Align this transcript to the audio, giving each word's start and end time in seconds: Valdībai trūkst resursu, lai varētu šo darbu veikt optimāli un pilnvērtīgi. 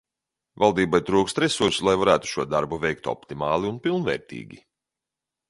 Valdībai 0.61 1.01
trūkst 1.09 1.41
resursu, 1.43 1.85
lai 1.89 1.93
varētu 2.05 2.31
šo 2.31 2.47
darbu 2.55 2.81
veikt 2.87 3.11
optimāli 3.13 3.71
un 3.75 3.79
pilnvērtīgi. 3.85 4.61